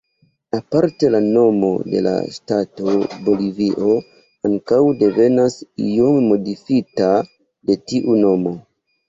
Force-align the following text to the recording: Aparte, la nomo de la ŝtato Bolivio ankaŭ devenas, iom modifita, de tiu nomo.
Aparte, 0.59 1.09
la 1.15 1.17
nomo 1.25 1.67
de 1.91 2.01
la 2.05 2.13
ŝtato 2.37 2.95
Bolivio 3.27 3.91
ankaŭ 4.51 4.81
devenas, 5.03 5.59
iom 5.91 6.19
modifita, 6.33 7.13
de 7.71 7.79
tiu 7.93 8.19
nomo. 8.27 8.57